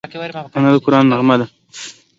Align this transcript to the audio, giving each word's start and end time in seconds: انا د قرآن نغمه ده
انا 0.57 0.69
د 0.73 0.77
قرآن 0.85 1.05
نغمه 1.11 1.35
ده 1.39 1.45